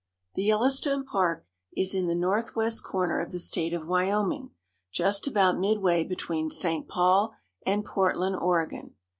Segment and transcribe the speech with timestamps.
[0.33, 1.45] THE Yellowstone Park
[1.77, 4.49] is in the northwest corner of the state of Wyoming,
[4.91, 6.87] just about midway between St.
[6.87, 7.35] Paul
[7.67, 8.95] and Portland, Oregon.